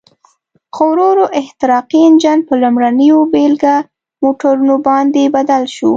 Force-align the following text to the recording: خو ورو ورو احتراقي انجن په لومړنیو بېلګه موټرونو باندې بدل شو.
خو 0.75 0.83
ورو 0.91 1.05
ورو 1.11 1.25
احتراقي 1.41 1.99
انجن 2.07 2.39
په 2.47 2.53
لومړنیو 2.61 3.17
بېلګه 3.33 3.75
موټرونو 4.23 4.75
باندې 4.87 5.33
بدل 5.35 5.63
شو. 5.75 5.89